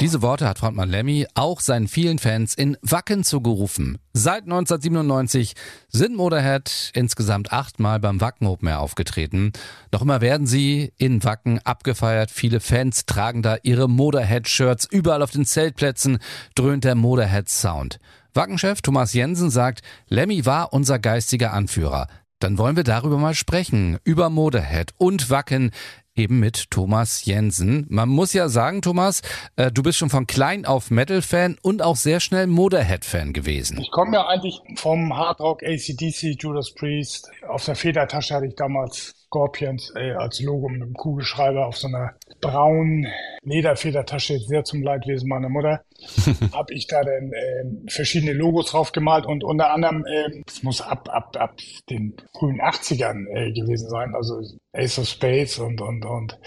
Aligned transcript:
Diese 0.00 0.20
Worte 0.20 0.48
hat 0.48 0.58
Frontmann 0.58 0.88
Lemmy 0.90 1.26
auch 1.34 1.60
seinen 1.60 1.86
vielen 1.86 2.18
Fans 2.18 2.54
in 2.54 2.76
Wacken 2.82 3.22
zugerufen. 3.22 3.98
Seit 4.12 4.42
1997 4.42 5.54
sind 5.88 6.16
Motorhead 6.16 6.90
insgesamt 6.94 7.52
achtmal 7.52 8.00
beim 8.00 8.20
Wacken 8.20 8.48
Open 8.48 8.68
Air 8.68 8.80
aufgetreten. 8.80 9.52
Noch 9.92 10.02
immer 10.02 10.20
werden 10.20 10.48
sie 10.48 10.92
in 10.98 11.22
Wacken 11.22 11.60
abgefeiert. 11.60 12.32
Viele 12.32 12.58
Fans 12.58 13.06
tragen 13.06 13.42
da 13.42 13.56
ihre 13.62 13.88
Motorhead-Shirts. 13.88 14.88
Überall 14.90 15.22
auf 15.22 15.30
den 15.30 15.44
Zeltplätzen 15.44 16.18
dröhnt 16.56 16.82
der 16.82 16.96
Motorhead-Sound. 16.96 17.98
Wackenchef 18.32 18.82
Thomas 18.82 19.12
Jensen 19.12 19.50
sagt, 19.50 19.82
Lemmy 20.08 20.44
war 20.44 20.72
unser 20.72 20.98
geistiger 20.98 21.52
Anführer. 21.52 22.08
Dann 22.40 22.58
wollen 22.58 22.76
wir 22.76 22.84
darüber 22.84 23.16
mal 23.16 23.34
sprechen, 23.34 23.98
über 24.04 24.28
Motorhead 24.28 24.92
und 24.98 25.30
Wacken 25.30 25.70
eben 26.16 26.38
mit 26.38 26.70
Thomas 26.70 27.24
Jensen. 27.24 27.86
Man 27.88 28.08
muss 28.08 28.32
ja 28.32 28.48
sagen, 28.48 28.82
Thomas, 28.82 29.22
äh, 29.56 29.70
du 29.70 29.82
bist 29.82 29.98
schon 29.98 30.10
von 30.10 30.26
klein 30.26 30.64
auf 30.64 30.90
Metal-Fan 30.90 31.58
und 31.62 31.82
auch 31.82 31.96
sehr 31.96 32.20
schnell 32.20 32.46
Motorhead-Fan 32.46 33.32
gewesen. 33.32 33.78
Ich 33.80 33.90
komme 33.90 34.14
ja 34.14 34.26
eigentlich 34.26 34.60
vom 34.76 35.16
Hardrock, 35.16 35.62
ACDC, 35.62 36.36
Judas 36.40 36.72
Priest. 36.72 37.30
Auf 37.48 37.64
der 37.64 37.76
Federtasche 37.76 38.34
hatte 38.34 38.46
ich 38.46 38.54
damals 38.54 39.14
Scorpions 39.34 39.92
äh, 39.96 40.12
als 40.12 40.40
Logo 40.40 40.68
mit 40.68 40.80
einem 40.80 40.94
Kugelschreiber 40.94 41.66
auf 41.66 41.76
so 41.76 41.88
einer 41.88 42.14
braunen 42.40 43.08
Lederfedertasche, 43.42 44.38
sehr 44.38 44.62
zum 44.62 44.82
Leidwesen 44.82 45.28
meiner 45.28 45.48
Mutter, 45.48 45.82
habe 46.52 46.72
ich 46.72 46.86
da 46.86 47.02
dann 47.02 47.32
äh, 47.32 47.90
verschiedene 47.90 48.32
Logos 48.32 48.70
drauf 48.70 48.92
gemalt 48.92 49.26
und 49.26 49.42
unter 49.42 49.72
anderem, 49.72 50.04
äh, 50.06 50.42
es 50.46 50.62
muss 50.62 50.80
ab, 50.80 51.08
ab, 51.10 51.36
ab 51.36 51.56
den 51.90 52.14
frühen 52.38 52.60
80ern 52.60 53.26
äh, 53.34 53.52
gewesen 53.52 53.88
sein, 53.88 54.14
also 54.14 54.40
Ace 54.72 55.00
of 55.00 55.08
Spades 55.08 55.58
und, 55.58 55.80
und, 55.80 56.04
und 56.04 56.38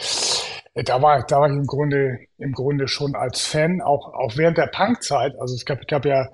da 0.83 1.02
war, 1.02 1.25
da 1.25 1.39
war 1.39 1.50
ich 1.50 1.56
im 1.56 1.66
Grunde, 1.66 2.20
im 2.38 2.52
Grunde 2.52 2.88
schon 2.88 3.16
als 3.16 3.45
Fan, 3.45 3.81
auch, 3.81 4.14
auch 4.14 4.38
während 4.38 4.58
der 4.58 4.67
Punk-Zeit. 4.67 5.34
Also 5.39 5.56
es 5.56 5.66
gab, 5.66 5.88
gab 5.88 6.06
ja 6.06 6.28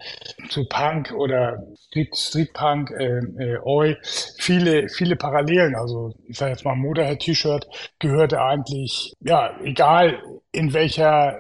zu 0.50 0.66
Punk 0.68 1.12
oder 1.14 1.64
Street, 1.88 2.16
Street 2.16 2.54
Punk, 2.54 2.92
äh, 2.92 3.20
äh, 3.40 3.60
Oi, 3.64 3.96
viele, 4.38 4.90
viele 4.90 5.16
Parallelen. 5.16 5.76
Also 5.76 6.14
ich 6.28 6.38
sage 6.38 6.52
jetzt 6.52 6.66
mal, 6.66 6.76
Motorhead-T-Shirt 6.76 7.68
gehörte 8.00 8.42
eigentlich, 8.42 9.14
ja, 9.22 9.58
egal 9.64 10.22
in 10.52 10.74
welcher 10.74 11.40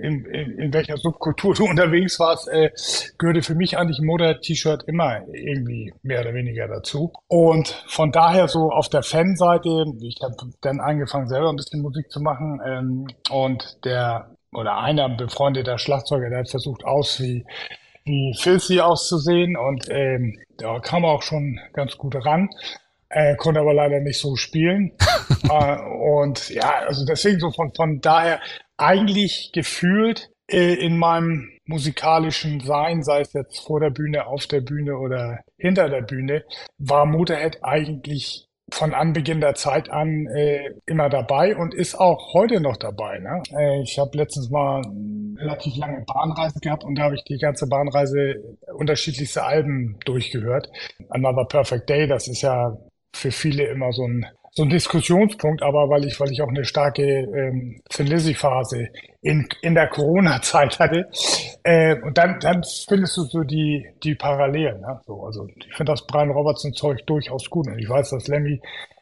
in, 0.00 0.24
in, 0.24 0.58
in 0.58 0.72
welcher 0.72 0.96
Subkultur 0.96 1.54
du 1.54 1.64
unterwegs 1.68 2.18
warst, 2.18 2.48
äh, 2.48 2.70
gehörte 3.18 3.42
für 3.42 3.54
mich 3.54 3.78
eigentlich 3.78 3.98
ein 3.98 4.06
Motorhead-T-Shirt 4.06 4.84
immer 4.86 5.22
irgendwie 5.32 5.92
mehr 6.02 6.20
oder 6.20 6.34
weniger 6.34 6.68
dazu. 6.68 7.12
Und 7.28 7.68
von 7.86 8.12
daher 8.12 8.48
so 8.48 8.70
auf 8.70 8.88
der 8.88 9.02
Fanseite, 9.02 9.84
ich 10.00 10.18
habe 10.22 10.34
dann 10.60 10.80
angefangen 10.80 11.28
selber 11.28 11.50
ein 11.50 11.56
bisschen 11.56 11.82
Musik 11.82 12.10
zu 12.10 12.20
machen 12.20 12.60
ähm, 12.66 13.06
und 13.30 13.84
der 13.84 14.30
oder 14.52 14.78
einer 14.78 15.08
befreundeter 15.08 15.78
Schlagzeuger, 15.78 16.28
der 16.28 16.40
hat 16.40 16.50
versucht 16.50 16.84
aus 16.84 17.20
wie 17.20 17.44
wie 18.04 18.34
filthy 18.38 18.80
auszusehen 18.80 19.56
und 19.56 19.86
ähm, 19.90 20.38
da 20.56 20.80
kam 20.80 21.04
er 21.04 21.10
auch 21.10 21.22
schon 21.22 21.60
ganz 21.72 21.96
gut 21.96 22.14
ran. 22.24 22.48
Er 23.08 23.36
konnte 23.36 23.60
aber 23.60 23.74
leider 23.74 24.00
nicht 24.00 24.20
so 24.20 24.36
spielen. 24.36 24.92
äh, 25.50 25.76
und 25.80 26.48
ja, 26.50 26.80
also 26.86 27.04
deswegen 27.04 27.40
so 27.40 27.50
von, 27.50 27.72
von 27.74 28.00
daher 28.00 28.40
eigentlich 28.80 29.50
gefühlt 29.52 30.30
äh, 30.50 30.74
in 30.74 30.98
meinem 30.98 31.50
musikalischen 31.64 32.60
Sein, 32.60 33.02
sei 33.02 33.20
es 33.20 33.32
jetzt 33.32 33.60
vor 33.60 33.80
der 33.80 33.90
Bühne, 33.90 34.26
auf 34.26 34.46
der 34.46 34.60
Bühne 34.60 34.96
oder 34.96 35.40
hinter 35.56 35.88
der 35.88 36.02
Bühne, 36.02 36.44
war 36.78 37.06
Motorhead 37.06 37.58
eigentlich 37.62 38.46
von 38.72 38.94
Anbeginn 38.94 39.40
der 39.40 39.54
Zeit 39.54 39.90
an 39.90 40.26
äh, 40.26 40.70
immer 40.86 41.08
dabei 41.08 41.56
und 41.56 41.74
ist 41.74 41.94
auch 41.96 42.34
heute 42.34 42.60
noch 42.60 42.76
dabei. 42.76 43.18
Ne? 43.18 43.42
Äh, 43.56 43.82
ich 43.82 43.98
habe 43.98 44.16
letztens 44.16 44.50
mal 44.50 44.82
relativ 45.36 45.76
lange 45.76 46.04
Bahnreise 46.06 46.60
gehabt 46.60 46.84
und 46.84 46.96
da 46.96 47.04
habe 47.04 47.16
ich 47.16 47.24
die 47.24 47.38
ganze 47.38 47.66
Bahnreise 47.66 48.56
unterschiedlichste 48.74 49.44
Alben 49.44 49.98
durchgehört. 50.04 50.68
Another 51.08 51.44
Perfect 51.46 51.88
Day, 51.88 52.06
das 52.06 52.28
ist 52.28 52.42
ja 52.42 52.76
für 53.12 53.32
viele 53.32 53.64
immer 53.64 53.92
so 53.92 54.06
ein 54.06 54.26
so 54.52 54.64
ein 54.64 54.70
Diskussionspunkt, 54.70 55.62
aber 55.62 55.88
weil 55.88 56.04
ich, 56.04 56.18
weil 56.18 56.32
ich 56.32 56.42
auch 56.42 56.48
eine 56.48 56.64
starke 56.64 57.02
ähm, 57.02 57.80
Phase 58.34 58.88
in, 59.22 59.48
in 59.62 59.74
der 59.74 59.88
Corona-Zeit 59.88 60.78
hatte. 60.78 61.08
Äh, 61.62 62.00
und 62.02 62.18
dann, 62.18 62.40
dann 62.40 62.62
findest 62.88 63.16
du 63.16 63.22
so 63.24 63.44
die, 63.44 63.86
die 64.02 64.14
Parallelen. 64.14 64.80
Ne? 64.80 65.00
So, 65.06 65.24
also 65.24 65.46
ich 65.56 65.74
finde 65.74 65.92
das 65.92 66.06
Brian 66.06 66.30
Robertson 66.30 66.72
Zeug 66.72 67.06
durchaus 67.06 67.48
gut. 67.48 67.68
Und 67.68 67.78
ich 67.78 67.88
weiß, 67.88 68.10
dass 68.10 68.26
Lemmy 68.28 68.60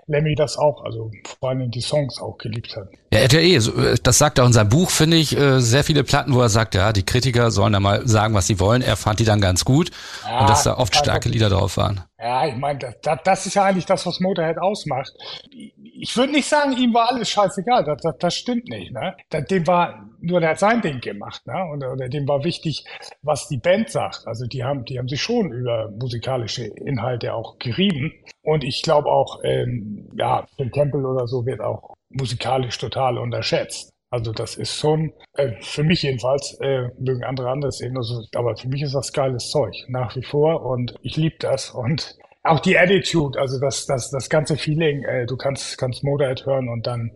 Lemmy 0.09 0.35
das 0.35 0.57
auch, 0.57 0.85
also 0.85 1.11
vor 1.39 1.51
allem 1.51 1.71
die 1.71 1.83
Songs 1.83 2.21
auch 2.21 2.39
geliebt 2.39 2.75
hat. 2.75 2.89
Ja, 3.13 3.21
er 3.21 3.31
ja 3.31 3.41
eh, 3.41 3.95
das 4.03 4.19
sagt 4.19 4.39
er 4.39 4.47
in 4.47 4.55
seinem 4.55 4.71
Buch, 4.71 4.91
finde 4.91 5.19
ich, 5.19 5.37
äh, 5.37 5.61
sehr 5.61 5.85
viele 5.85 6.03
Platten, 6.03 6.35
wo 6.35 6.41
er 6.41 6.49
sagt, 6.49 6.75
ja, 6.75 6.93
die 6.93 7.05
Kritiker 7.05 7.51
sollen 7.51 7.75
da 7.75 7.81
mal 7.81 8.09
sagen, 8.09 8.35
was 8.35 8.47
sie 8.47 8.59
wollen. 8.59 8.81
Er 8.81 8.97
fand 8.97 9.21
die 9.21 9.25
dann 9.25 9.41
ganz 9.41 9.67
gut 9.67 9.91
ja, 10.27 10.41
und 10.41 10.49
dass 10.49 10.65
da 10.65 10.79
oft 10.79 10.97
starke 10.97 11.29
Lieder 11.29 11.51
drauf 11.51 11.77
waren. 11.77 12.08
Ja, 12.21 12.47
ich 12.49 12.57
meine, 12.57 12.81
das, 13.01 13.19
das 13.23 13.47
ist 13.47 13.55
ja 13.55 13.65
eigentlich 13.65 13.87
das, 13.87 14.05
was 14.05 14.19
Motorhead 14.19 14.59
ausmacht. 14.59 15.13
Ich 15.53 16.17
würde 16.17 16.33
nicht 16.33 16.49
sagen, 16.49 16.77
ihm 16.77 16.93
war 16.93 17.11
alles 17.11 17.31
scheißegal. 17.31 17.85
Das, 17.85 18.03
das, 18.03 18.19
das 18.19 18.35
stimmt 18.35 18.69
nicht. 18.69 18.93
Ne? 18.93 19.17
Dem 19.49 19.67
war 19.69 20.09
nur 20.21 20.41
der 20.41 20.51
hat 20.51 20.59
sein 20.59 20.83
Ding 20.83 21.01
gemacht. 21.01 21.47
Ne? 21.47 21.65
Und, 21.71 21.85
und 21.85 22.13
dem 22.13 22.27
war 22.27 22.43
wichtig, 22.43 22.85
was 23.23 23.47
die 23.47 23.59
Band 23.59 23.91
sagt. 23.91 24.27
Also 24.27 24.47
die 24.47 24.65
haben, 24.65 24.85
die 24.85 24.99
haben 24.99 25.09
sich 25.09 25.23
schon 25.23 25.53
über 25.53 25.91
musikalische 25.91 26.65
Inhalte 26.65 27.35
auch 27.35 27.59
gerieben. 27.59 28.13
Und 28.43 28.65
ich 28.65 28.83
glaube 28.83 29.09
auch, 29.09 29.41
ähm, 29.45 30.09
ja, 30.17 30.45
Phil 30.57 30.71
Campbell 30.71 31.07
oder 31.07 31.29
so 31.29 31.47
wird 31.47 31.61
auch 31.61 31.95
musikalisch 32.09 32.79
total 32.79 33.19
unterschätzt. 33.19 33.93
Also 34.11 34.33
das 34.33 34.57
ist 34.57 34.75
schon, 34.75 35.13
äh, 35.35 35.53
für 35.61 35.83
mich 35.83 36.03
jedenfalls, 36.03 36.57
äh, 36.61 36.89
mögen 36.99 37.25
andere 37.25 37.51
anders 37.51 37.79
sehen, 37.79 37.97
also, 37.97 38.23
aber 38.35 38.57
für 38.57 38.69
mich 38.69 38.83
ist 38.83 38.95
das 38.95 39.13
geiles 39.13 39.51
Zeug, 39.51 39.75
nach 39.89 40.17
wie 40.17 40.23
vor 40.23 40.65
und 40.65 40.95
ich 41.03 41.17
liebe 41.17 41.37
das 41.41 41.71
und 41.71 42.17
auch 42.43 42.61
die 42.61 42.79
Attitude, 42.79 43.39
also 43.39 43.61
das, 43.61 43.85
das, 43.85 44.11
das 44.11 44.31
ganze 44.31 44.57
Feeling, 44.57 45.05
äh, 45.05 45.27
du 45.27 45.37
kannst, 45.37 45.77
kannst 45.77 46.05
Motorhead 46.05 46.47
hören 46.47 46.69
und 46.71 46.87
dann, 46.87 47.11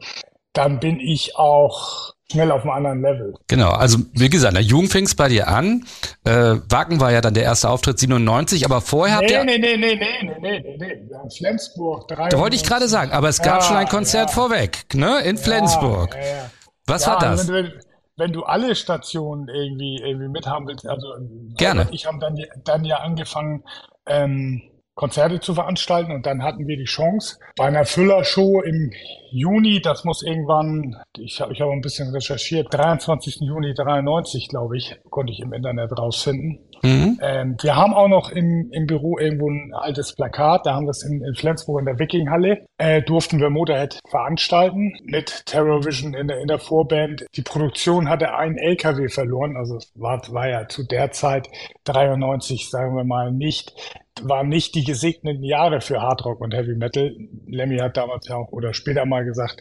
dann 0.53 0.81
bin 0.81 1.01
ich 1.01 1.37
auch 1.37 2.13
schnell 2.31 2.51
auf 2.51 2.63
einem 2.63 2.71
anderen 2.71 3.03
Level. 3.03 3.35
Genau, 3.49 3.71
also 3.71 3.99
wie 4.13 4.29
gesagt, 4.29 4.55
der 4.55 4.63
Jugend 4.63 4.93
fing 4.93 5.05
es 5.05 5.15
bei 5.15 5.29
dir 5.29 5.49
an. 5.49 5.85
Äh, 6.25 6.57
Wacken 6.69 7.01
war 7.01 7.13
ja 7.13 7.21
dann 7.23 7.35
der 7.35 7.45
erste 7.45 7.71
Auftritt 7.71 7.99
97, 7.99 8.65
aber 8.67 8.83
vorher 8.83 9.21
nee, 9.21 9.23
habt 9.23 9.31
ihr... 9.31 9.45
Nee, 9.45 9.59
nee, 9.59 9.77
nee, 9.77 9.97
nee, 9.97 10.19
nee, 10.23 10.61
nee, 10.61 10.77
nee, 10.79 10.95
nee. 11.09 11.31
Flensburg. 11.37 12.09
93. 12.09 12.31
Da 12.31 12.39
wollte 12.39 12.57
ich 12.57 12.65
gerade 12.65 12.89
sagen, 12.89 13.13
aber 13.13 13.29
es 13.29 13.41
gab 13.41 13.61
Ja, 13.61 13.63
schon 13.63 13.77
ein 13.77 13.89
Konzert 13.89 14.31
ja. 14.31 14.35
vorweg, 14.35 14.85
ne? 14.95 15.21
In 15.21 15.39
Flensburg. 15.39 16.15
Ja, 16.15 16.21
ja, 16.21 16.27
ja. 16.27 16.51
Was 16.87 17.07
ja, 17.07 17.13
war 17.13 17.21
das? 17.21 17.41
Also 17.41 17.53
wenn, 17.53 17.65
du, 17.67 17.81
wenn 18.17 18.33
du 18.33 18.43
alle 18.45 18.75
Stationen 18.75 19.49
irgendwie, 19.49 20.01
irgendwie 20.03 20.29
mithaben 20.29 20.67
willst, 20.67 20.87
also 20.87 21.09
Gerne. 21.57 21.89
Ich 21.91 22.07
habe 22.07 22.19
dann, 22.19 22.39
dann 22.65 22.85
ja 22.85 22.99
angefangen, 22.99 23.65
ähm, 24.07 24.63
Konzerte 24.95 25.41
zu 25.41 25.55
veranstalten 25.55 26.13
und 26.13 26.27
dann 26.27 26.43
hatten 26.43 26.67
wir 26.69 26.77
die 26.77 26.85
Chance 26.85 27.39
bei 27.57 27.65
einer 27.65 27.87
Füller-Show 27.87 28.61
im 28.61 28.93
Juni, 29.31 29.81
das 29.81 30.05
muss 30.05 30.23
irgendwann, 30.23 30.97
ich 31.17 31.41
habe 31.41 31.53
ich 31.55 31.63
hab 31.63 31.71
ein 31.71 31.81
bisschen 31.81 32.11
recherchiert, 32.13 32.73
23. 32.73 33.39
Juni 33.41 33.73
93, 33.73 34.49
glaube 34.49 34.77
ich, 34.77 35.01
konnte 35.09 35.33
ich 35.33 35.41
im 35.41 35.55
Internet 35.55 35.99
rausfinden. 35.99 36.59
Mhm. 36.83 37.19
Ähm, 37.23 37.57
wir 37.63 37.77
haben 37.77 37.95
auch 37.95 38.09
noch 38.09 38.31
im, 38.31 38.71
im 38.73 38.87
Büro 38.87 39.19
irgendwo 39.19 39.49
ein 39.49 39.73
altes 39.73 40.15
Plakat, 40.15 40.67
da 40.67 40.75
haben 40.75 40.87
wir 40.87 40.91
es 40.91 41.05
in, 41.05 41.23
in 41.25 41.35
Flensburg 41.35 41.81
in 41.81 41.87
der 41.87 41.99
Wikinghalle, 41.99 42.67
äh, 42.79 43.03
durften 43.03 43.41
wir 43.41 43.51
Motorhead 43.51 44.01
veranstalten 44.11 44.93
mit 45.05 45.47
Terrorvision 45.47 46.15
in 46.15 46.29
der, 46.29 46.41
in 46.41 46.49
der 46.49 46.59
Vorband. 46.59 47.25
Die 47.37 47.43
Produktion 47.43 48.09
hatte 48.09 48.35
einen 48.35 48.59
LKW 48.59 49.09
verloren, 49.09 49.57
also 49.57 49.79
war, 49.95 50.21
war 50.31 50.49
ja 50.49 50.69
zu 50.69 50.85
der 50.85 51.13
Zeit 51.13 51.49
93, 51.85 52.69
sagen 52.69 52.97
wir 52.97 53.05
mal, 53.05 53.31
nicht 53.31 53.73
waren 54.21 54.49
nicht 54.49 54.75
die 54.75 54.85
gesegneten 54.85 55.43
Jahre 55.43 55.81
für 55.81 56.03
Hardrock 56.03 56.41
und 56.41 56.53
Heavy 56.53 56.75
Metal. 56.75 57.17
Lemmy 57.47 57.79
hat 57.79 57.97
damals 57.97 58.29
ja 58.29 58.37
auch 58.37 58.53
oder 58.53 58.75
später 58.75 59.07
mal 59.07 59.25
gesagt, 59.25 59.61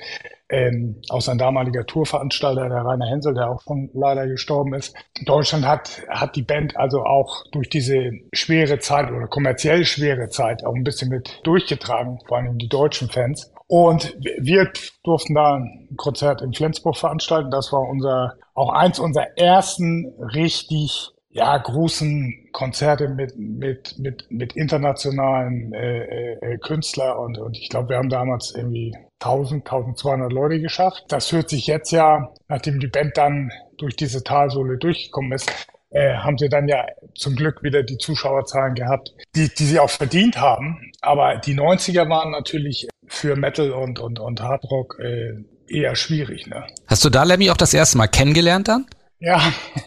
ähm, 0.50 1.02
auch 1.10 1.22
sein 1.22 1.38
damaliger 1.38 1.86
Tourveranstalter, 1.86 2.68
der 2.68 2.84
Rainer 2.84 3.08
Hensel, 3.08 3.34
der 3.34 3.50
auch 3.50 3.62
schon 3.62 3.90
leider 3.94 4.28
gestorben 4.28 4.74
ist. 4.74 4.94
Deutschland 5.26 5.66
hat, 5.66 6.02
hat 6.10 6.36
die 6.36 6.44
Band 6.44 6.76
also 6.76 7.04
auch 7.12 7.44
durch 7.52 7.70
diese 7.70 8.12
schwere 8.34 8.80
Zeit 8.80 9.12
oder 9.12 9.28
kommerziell 9.28 9.86
schwere 9.86 10.30
Zeit 10.30 10.66
auch 10.66 10.74
ein 10.74 10.84
bisschen 10.84 11.10
mit 11.10 11.42
durchgetragen, 11.44 12.20
vor 12.28 12.38
allem 12.38 12.58
die 12.58 12.70
deutschen 12.70 13.10
Fans. 13.10 13.52
Und 13.68 14.18
wir 14.40 14.72
durften 15.04 15.36
da 15.36 15.56
ein 15.56 15.90
Konzert 15.96 16.42
in 16.42 16.54
Flensburg 16.54 16.98
veranstalten. 16.98 17.52
Das 17.52 17.72
war 17.72 17.82
unser, 17.82 18.36
auch 18.54 18.74
eins 18.74 19.00
unserer 19.00 19.38
ersten 19.38 20.14
richtig 20.34 21.12
ja, 21.34 21.58
großen 21.58 22.50
Konzerte 22.52 23.08
mit, 23.08 23.38
mit, 23.38 23.98
mit, 23.98 24.30
mit 24.30 24.54
internationalen 24.54 25.74
äh, 25.74 26.34
äh, 26.34 26.58
Künstlern 26.58 27.18
und, 27.18 27.38
und 27.38 27.58
ich 27.58 27.70
glaube, 27.70 27.90
wir 27.90 27.98
haben 27.98 28.10
damals 28.10 28.54
irgendwie 28.54 28.94
1000, 29.22 29.66
1200 29.66 30.32
Leute 30.32 30.60
geschafft. 30.60 31.06
Das 31.08 31.32
hört 31.32 31.50
sich 31.50 31.68
jetzt 31.68 31.92
ja, 31.92 32.34
nachdem 32.50 32.80
die 32.80 32.88
Band 32.88 33.16
dann 33.16 33.52
durch 33.78 33.96
diese 33.96 34.24
Talsohle 34.24 34.78
durchgekommen 34.78 35.32
ist, 35.32 35.50
äh, 35.92 36.16
haben 36.16 36.38
sie 36.38 36.50
dann 36.50 36.68
ja 36.68 36.86
zum 37.16 37.36
Glück 37.36 37.64
wieder 37.64 37.84
die 37.84 37.98
Zuschauerzahlen 37.98 38.76
gehabt, 38.76 39.14
die, 39.36 39.50
die 39.50 39.66
sie 39.66 39.80
auch 39.80 39.90
verdient 39.90 40.40
haben. 40.40 40.92
Aber 41.02 41.38
die 41.38 41.56
90er 41.56 42.10
waren 42.10 42.32
natürlich 42.32 42.88
für 43.08 43.36
Metal 43.36 43.72
und, 43.72 44.00
und, 44.00 44.20
und 44.20 44.42
Hardrock 44.42 44.98
äh, 45.00 45.34
eher 45.68 45.96
schwierig. 45.96 46.48
Ne? 46.48 46.66
Hast 46.88 47.04
du 47.04 47.10
da 47.10 47.24
Lemmy 47.24 47.50
auch 47.50 47.58
das 47.58 47.74
erste 47.74 47.98
Mal 47.98 48.08
kennengelernt 48.08 48.68
dann? 48.68 48.86
Ja, 49.20 49.40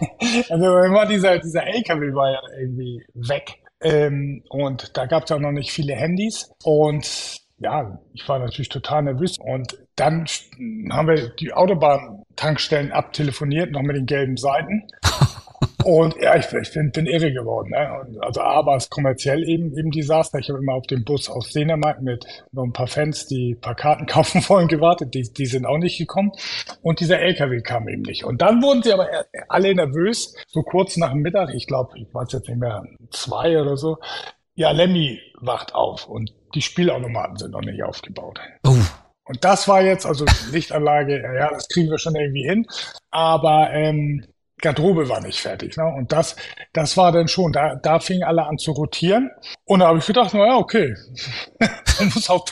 also 0.50 0.78
immer 0.78 1.06
dieser, 1.06 1.38
dieser 1.38 1.66
LKW 1.66 2.14
war 2.14 2.32
ja 2.32 2.40
irgendwie 2.60 3.02
weg. 3.14 3.54
Ähm, 3.82 4.42
und 4.48 4.96
da 4.96 5.06
gab 5.06 5.24
es 5.24 5.32
auch 5.32 5.40
noch 5.40 5.52
nicht 5.52 5.72
viele 5.72 5.94
Handys. 5.94 6.50
Und 6.62 7.42
ja, 7.58 7.98
ich 8.12 8.28
war 8.28 8.38
natürlich 8.38 8.68
total 8.68 9.02
nervös. 9.02 9.38
Und 9.38 9.78
dann 9.96 10.26
haben 10.90 11.08
wir 11.08 11.28
die 11.30 11.52
Autobahntankstellen 11.52 12.92
abtelefoniert, 12.92 13.70
noch 13.70 13.82
mit 13.82 13.96
den 13.96 14.06
gelben 14.06 14.36
Seiten. 14.36 14.88
Und 15.84 16.16
ja, 16.20 16.36
ich, 16.36 16.50
ich 16.52 16.72
bin, 16.72 16.90
bin 16.90 17.06
irre 17.06 17.32
geworden. 17.32 17.70
Ne? 17.70 18.00
Und 18.00 18.22
also 18.22 18.40
A 18.40 18.64
war 18.64 18.76
es 18.76 18.88
kommerziell 18.88 19.46
eben, 19.48 19.76
eben 19.76 19.90
Desaster. 19.90 20.38
Ich 20.38 20.48
habe 20.48 20.58
immer 20.58 20.74
auf 20.74 20.86
den 20.86 21.04
Bus 21.04 21.28
aus 21.28 21.52
Dänemark 21.52 22.00
mit 22.00 22.26
noch 22.52 22.64
ein 22.64 22.72
paar 22.72 22.86
Fans, 22.86 23.26
die 23.26 23.52
ein 23.52 23.60
paar 23.60 23.74
Karten 23.74 24.06
kaufen 24.06 24.42
wollen, 24.48 24.68
gewartet. 24.68 25.14
Die, 25.14 25.22
die 25.22 25.46
sind 25.46 25.66
auch 25.66 25.78
nicht 25.78 25.98
gekommen. 25.98 26.32
Und 26.82 27.00
dieser 27.00 27.20
LKW 27.20 27.60
kam 27.60 27.88
eben 27.88 28.02
nicht. 28.02 28.24
Und 28.24 28.40
dann 28.40 28.62
wurden 28.62 28.82
sie 28.82 28.92
aber 28.92 29.08
alle 29.48 29.74
nervös, 29.74 30.34
so 30.48 30.62
kurz 30.62 30.96
nach 30.96 31.12
dem 31.12 31.20
Mittag, 31.20 31.54
ich 31.54 31.66
glaube, 31.66 31.92
ich 31.96 32.06
weiß 32.12 32.32
jetzt 32.32 32.48
nicht 32.48 32.58
mehr, 32.58 32.82
zwei 33.10 33.60
oder 33.60 33.76
so. 33.76 33.98
Ja, 34.54 34.70
Lemmy 34.70 35.20
wacht 35.40 35.74
auf 35.74 36.08
und 36.08 36.32
die 36.54 36.62
Spielautomaten 36.62 37.36
sind 37.36 37.50
noch 37.50 37.60
nicht 37.60 37.82
aufgebaut. 37.82 38.38
Oh. 38.64 38.76
Und 39.26 39.42
das 39.42 39.66
war 39.68 39.82
jetzt, 39.82 40.06
also 40.06 40.26
Lichtanlage, 40.52 41.22
ja, 41.22 41.50
das 41.50 41.68
kriegen 41.68 41.90
wir 41.90 41.98
schon 41.98 42.14
irgendwie 42.14 42.46
hin. 42.46 42.66
Aber 43.10 43.70
ähm, 43.72 44.24
Garderobe 44.60 45.08
war 45.08 45.20
nicht 45.20 45.40
fertig. 45.40 45.76
Ne? 45.76 45.84
Und 45.84 46.12
das, 46.12 46.36
das 46.72 46.96
war 46.96 47.12
dann 47.12 47.28
schon, 47.28 47.52
da, 47.52 47.74
da 47.74 48.00
fingen 48.00 48.24
alle 48.24 48.46
an 48.46 48.58
zu 48.58 48.72
rotieren. 48.72 49.30
Und 49.64 49.80
da 49.80 49.88
habe 49.88 49.98
ich 49.98 50.06
gedacht, 50.06 50.34
naja, 50.34 50.56
okay, 50.56 50.94
man, 51.98 52.12
muss 52.14 52.30
auf 52.30 52.44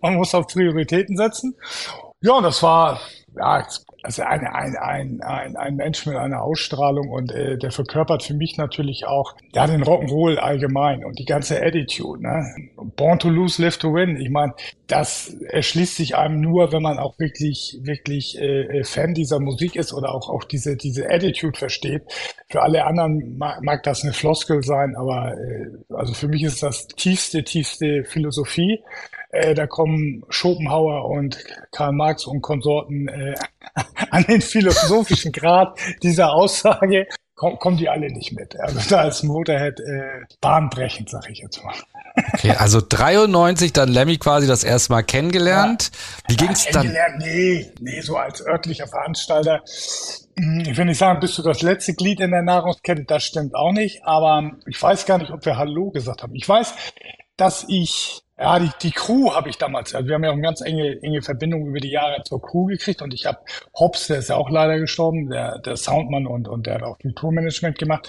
man 0.00 0.14
muss 0.14 0.34
auf 0.34 0.46
Prioritäten 0.46 1.16
setzen. 1.16 1.56
Ja, 2.20 2.34
und 2.34 2.44
das 2.44 2.62
war, 2.62 3.00
ja, 3.36 3.66
also 4.02 4.22
ein, 4.22 4.46
ein, 4.46 4.76
ein, 4.76 5.20
ein, 5.22 5.56
ein 5.56 5.76
Mensch 5.76 6.06
mit 6.06 6.16
einer 6.16 6.42
Ausstrahlung 6.42 7.10
und 7.10 7.32
äh, 7.32 7.58
der 7.58 7.70
verkörpert 7.70 8.22
für 8.22 8.34
mich 8.34 8.56
natürlich 8.56 9.06
auch 9.06 9.34
ja 9.54 9.66
den 9.66 9.84
Rock'n'Roll 9.84 10.36
allgemein 10.36 11.04
und 11.04 11.18
die 11.18 11.24
ganze 11.24 11.62
Attitude. 11.62 12.22
Ne? 12.22 12.44
Born 12.96 13.18
to 13.18 13.28
lose, 13.28 13.62
live 13.62 13.76
to 13.76 13.92
win. 13.92 14.16
Ich 14.16 14.30
meine, 14.30 14.54
das 14.86 15.34
erschließt 15.48 15.96
sich 15.96 16.16
einem 16.16 16.40
nur, 16.40 16.72
wenn 16.72 16.82
man 16.82 16.98
auch 16.98 17.18
wirklich 17.18 17.78
wirklich 17.82 18.40
äh, 18.40 18.84
Fan 18.84 19.14
dieser 19.14 19.38
Musik 19.38 19.76
ist 19.76 19.92
oder 19.92 20.14
auch 20.14 20.30
auch 20.30 20.44
diese 20.44 20.76
diese 20.76 21.08
Attitude 21.10 21.58
versteht. 21.58 22.02
Für 22.48 22.62
alle 22.62 22.86
anderen 22.86 23.36
mag, 23.36 23.62
mag 23.62 23.82
das 23.82 24.02
eine 24.02 24.12
Floskel 24.12 24.62
sein, 24.62 24.96
aber 24.96 25.34
äh, 25.34 25.94
also 25.94 26.14
für 26.14 26.28
mich 26.28 26.42
ist 26.42 26.62
das 26.62 26.86
tiefste 26.88 27.44
tiefste 27.44 28.04
Philosophie. 28.04 28.82
Äh, 29.32 29.54
da 29.54 29.66
kommen 29.66 30.24
Schopenhauer 30.28 31.04
und 31.06 31.38
Karl 31.72 31.92
Marx 31.92 32.26
und 32.26 32.42
Konsorten 32.42 33.08
äh, 33.08 33.34
an 34.10 34.24
den 34.24 34.40
philosophischen 34.40 35.32
Grad 35.32 35.78
dieser 36.02 36.32
Aussage 36.32 37.06
komm, 37.40 37.58
kommen 37.58 37.76
die 37.78 37.88
alle 37.88 38.12
nicht 38.12 38.32
mit. 38.32 38.54
Also 38.60 38.78
da 38.88 39.08
ist 39.08 39.22
Motorhead 39.22 39.80
äh, 39.80 40.26
bahnbrechend, 40.40 41.08
sag 41.08 41.28
ich 41.30 41.38
jetzt 41.38 41.64
mal. 41.64 41.74
Okay, 42.34 42.50
also 42.50 42.82
93 42.86 43.72
dann 43.72 43.88
Lemmy 43.88 44.18
quasi 44.18 44.46
das 44.46 44.62
erste 44.62 44.92
Mal 44.92 45.02
kennengelernt. 45.02 45.90
Ja, 45.92 46.28
Wie 46.28 46.36
ging's 46.36 46.66
dann? 46.66 46.94
Nee, 47.18 47.72
nee, 47.80 48.00
so 48.02 48.16
als 48.16 48.44
örtlicher 48.44 48.86
Veranstalter. 48.86 49.62
Hm, 50.38 50.64
ich 50.68 50.76
will 50.76 50.84
nicht 50.84 50.98
sagen, 50.98 51.20
bist 51.20 51.38
du 51.38 51.42
das 51.42 51.62
letzte 51.62 51.94
Glied 51.94 52.20
in 52.20 52.30
der 52.30 52.42
Nahrungskette, 52.42 53.04
das 53.04 53.24
stimmt 53.24 53.54
auch 53.54 53.72
nicht, 53.72 54.04
aber 54.04 54.52
ich 54.66 54.80
weiß 54.80 55.06
gar 55.06 55.16
nicht, 55.16 55.30
ob 55.30 55.44
wir 55.46 55.56
Hallo 55.56 55.90
gesagt 55.90 56.22
haben. 56.22 56.34
Ich 56.34 56.46
weiß, 56.46 56.74
dass 57.38 57.64
ich 57.68 58.22
ja, 58.40 58.58
die, 58.58 58.70
die 58.82 58.90
Crew 58.90 59.32
habe 59.34 59.50
ich 59.50 59.58
damals, 59.58 59.94
also 59.94 60.08
wir 60.08 60.14
haben 60.14 60.24
ja 60.24 60.30
auch 60.30 60.34
eine 60.34 60.42
ganz 60.42 60.62
enge, 60.62 60.98
enge 61.02 61.20
Verbindung 61.20 61.66
über 61.66 61.78
die 61.78 61.90
Jahre 61.90 62.22
zur 62.24 62.40
Crew 62.40 62.66
gekriegt 62.66 63.02
und 63.02 63.12
ich 63.12 63.26
habe 63.26 63.38
Hobbs, 63.78 64.06
der 64.06 64.18
ist 64.18 64.30
ja 64.30 64.36
auch 64.36 64.48
leider 64.48 64.78
gestorben, 64.78 65.28
der, 65.28 65.58
der 65.58 65.76
Soundmann 65.76 66.26
und, 66.26 66.48
und 66.48 66.66
der 66.66 66.76
hat 66.76 66.82
auch 66.82 66.96
viel 66.96 67.12
Tourmanagement 67.12 67.78
gemacht. 67.78 68.08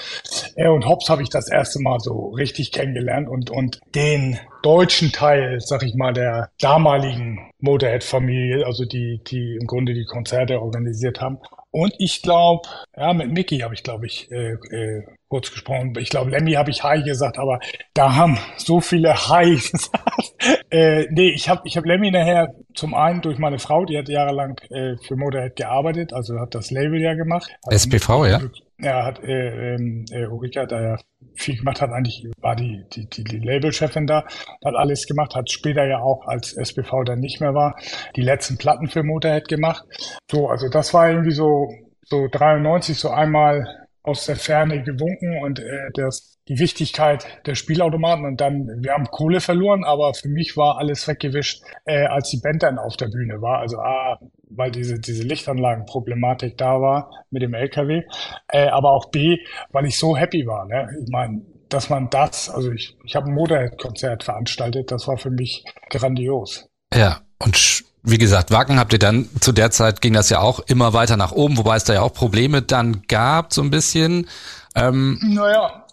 Äh, 0.56 0.70
und 0.70 0.88
Hobbs 0.88 1.10
habe 1.10 1.22
ich 1.22 1.30
das 1.30 1.50
erste 1.50 1.82
Mal 1.82 2.00
so 2.00 2.30
richtig 2.30 2.72
kennengelernt 2.72 3.28
und, 3.28 3.50
und 3.50 3.82
den 3.94 4.40
deutschen 4.64 5.12
Teil, 5.12 5.60
sag 5.60 5.84
ich 5.84 5.96
mal, 5.96 6.14
der 6.14 6.50
damaligen 6.62 7.52
Motorhead-Familie, 7.60 8.66
also 8.66 8.86
die, 8.86 9.20
die 9.28 9.58
im 9.60 9.68
Grunde 9.68 9.94
die 9.94 10.06
Konzerte 10.06 10.62
organisiert 10.62 11.20
haben. 11.20 11.40
Und 11.72 11.94
ich 12.00 12.22
glaube, 12.22 12.68
ja, 12.96 13.14
mit 13.14 13.32
Mickey 13.32 13.60
habe 13.60 13.74
ich, 13.74 13.84
glaube 13.84 14.06
ich, 14.06 14.30
äh, 14.30 14.54
äh, 14.54 15.04
kurz 15.30 15.50
gesprochen. 15.50 15.94
Ich 15.98 16.10
glaube, 16.10 16.32
Lemmy 16.32 16.54
habe 16.54 16.70
ich 16.70 16.84
Hi 16.84 17.02
gesagt, 17.02 17.40
aber 17.40 17.62
da 17.94 18.16
haben 18.16 18.38
so 18.58 18.82
viele 18.82 19.30
Hi 19.30 19.56
gesagt. 19.72 20.21
äh, 20.70 21.08
nee, 21.10 21.30
ich 21.30 21.50
habe 21.50 21.62
ich 21.66 21.78
hab 21.78 21.86
Lemmy 21.86 22.12
nachher 22.12 22.54
zum 22.74 22.94
einen 22.94 23.22
durch 23.22 23.38
meine 23.38 23.60
Frau, 23.60 23.86
die 23.86 23.98
hat 23.98 24.10
jahrelang 24.10 24.58
äh, 24.70 24.96
für 25.06 25.16
Motorhead 25.16 25.56
gearbeitet, 25.56 26.14
also 26.14 26.40
hat 26.40 26.56
das 26.56 26.72
Label 26.72 27.00
ja 27.00 27.14
gemacht. 27.14 27.52
SPV, 27.70 28.26
ja? 28.26 28.42
Ja, 28.80 29.06
hat 29.06 29.24
äh, 29.24 29.76
ähm, 29.76 30.06
äh, 30.12 30.26
Ulrika, 30.26 30.66
da 30.66 30.82
ja 30.82 30.98
viel 31.36 31.58
gemacht 31.58 31.82
hat, 31.82 31.92
eigentlich 31.92 32.26
war 32.42 32.56
die, 32.56 32.84
die, 32.94 33.08
die, 33.08 33.24
die 33.24 33.40
Labelchefin 33.40 34.08
da, 34.08 34.26
hat 34.66 34.76
alles 34.76 35.06
gemacht, 35.06 35.36
hat 35.36 35.52
später 35.52 35.86
ja 35.86 36.00
auch, 36.00 36.28
als 36.28 36.54
SPV 36.54 37.04
dann 37.04 37.20
nicht 37.20 37.42
mehr 37.42 37.54
war, 37.54 37.76
die 38.16 38.22
letzten 38.22 38.58
Platten 38.58 38.88
für 38.88 39.04
Motorhead 39.04 39.48
gemacht. 39.48 39.86
So, 40.30 40.50
also 40.50 40.68
das 40.68 40.94
war 40.94 41.10
irgendwie 41.10 41.32
so, 41.32 41.70
so 42.04 42.28
93 42.28 42.98
so 42.98 43.10
einmal 43.10 43.88
aus 44.04 44.26
der 44.26 44.36
Ferne 44.36 44.84
gewunken 44.84 45.44
und 45.44 45.60
äh, 45.60 45.90
das, 45.94 46.40
die 46.48 46.58
Wichtigkeit 46.60 47.26
der 47.46 47.56
Spielautomaten 47.56 48.26
und 48.26 48.42
dann, 48.42 48.68
wir 48.82 48.94
haben 48.94 49.06
Kohle 49.06 49.42
verloren, 49.42 49.84
aber 49.84 50.14
für 50.14 50.30
mich 50.30 50.58
war 50.58 50.78
alles 50.78 51.08
weggewischt, 51.08 51.62
äh, 51.86 52.06
als 52.06 52.30
die 52.30 52.40
Band 52.42 52.64
dann 52.64 52.80
auf 52.80 52.98
der 52.98 53.08
Bühne 53.08 53.42
war. 53.42 53.60
Also 53.60 53.78
A, 53.78 54.20
weil 54.50 54.72
diese, 54.72 55.00
diese 55.00 55.24
Lichtanlagenproblematik 55.24 56.58
da 56.58 56.82
war 56.82 57.12
mit 57.30 57.44
dem 57.44 57.54
LKW, 57.54 58.04
äh, 58.48 58.68
aber 58.68 58.92
auch 58.92 59.12
B, 59.12 59.38
weil 59.72 59.86
ich 59.86 59.98
so 59.98 60.18
happy 60.18 60.46
war. 60.48 60.66
Ne? 60.66 60.90
Ich 61.04 61.12
meine, 61.12 61.42
dass 61.70 61.90
man 61.90 62.10
das, 62.10 62.50
also 62.50 62.72
ich, 62.72 62.98
ich 63.06 63.16
habe 63.16 63.28
ein 63.28 63.34
Motorhead-Konzert 63.34 64.24
veranstaltet, 64.24 64.92
das 64.92 65.08
war 65.08 65.18
für 65.18 65.32
mich 65.32 65.64
grandios. 65.90 66.70
Ja, 66.94 67.22
und 67.40 67.86
wie 68.04 68.18
gesagt, 68.18 68.52
Wacken 68.52 68.80
habt 68.80 68.94
ihr 68.94 69.00
dann, 69.00 69.30
zu 69.40 69.52
der 69.52 69.72
Zeit 69.72 70.02
ging 70.02 70.14
das 70.14 70.30
ja 70.30 70.40
auch 70.40 70.60
immer 70.60 70.94
weiter 70.94 71.18
nach 71.18 71.32
oben, 71.32 71.58
wobei 71.58 71.76
es 71.76 71.84
da 71.84 71.94
ja 71.94 72.02
auch 72.02 72.14
Probleme 72.14 72.62
dann 72.62 73.04
gab, 73.08 73.54
so 73.54 73.62
ein 73.62 73.70
bisschen. 73.70 74.28
Ähm, 74.76 75.20
naja, 75.22 75.86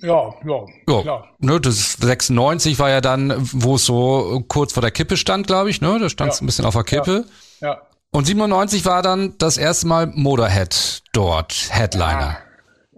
ja, 0.00 0.34
ja, 0.44 0.66
ja, 0.86 1.00
klar. 1.02 1.28
Ne, 1.38 1.60
das 1.60 1.94
96 1.94 2.78
war 2.78 2.90
ja 2.90 3.00
dann, 3.00 3.34
wo 3.52 3.76
es 3.76 3.86
so 3.86 4.44
kurz 4.48 4.74
vor 4.74 4.82
der 4.82 4.90
Kippe 4.90 5.16
stand, 5.16 5.46
glaube 5.46 5.70
ich, 5.70 5.80
ne? 5.80 5.98
Da 5.98 6.08
stand 6.10 6.32
es 6.32 6.40
ja. 6.40 6.44
ein 6.44 6.46
bisschen 6.46 6.66
auf 6.66 6.74
der 6.74 6.84
Kippe. 6.84 7.24
Ja. 7.60 7.68
ja. 7.68 7.82
Und 8.10 8.26
97 8.26 8.84
war 8.84 9.02
dann 9.02 9.34
das 9.38 9.56
erste 9.56 9.86
Mal 9.86 10.06
Motorhead 10.06 11.02
dort, 11.12 11.68
Headliner. 11.70 12.36
Ja. 12.36 12.38